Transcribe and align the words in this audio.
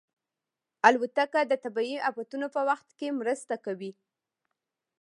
الوتکه 0.87 1.41
د 1.51 1.53
طبیعي 1.63 1.97
افتونو 2.09 2.47
په 2.55 2.61
وخت 2.69 2.87
مرسته 3.19 3.55
کوي. 3.65 3.91